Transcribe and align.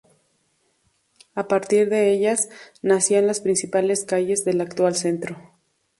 A 1.35 1.47
partir 1.47 1.87
de 1.89 2.11
ellas, 2.11 2.49
nacían 2.81 3.27
las 3.27 3.39
principales 3.39 4.03
calles 4.03 4.43
del 4.43 4.59
actual 4.61 4.95
Centro. 4.95 5.37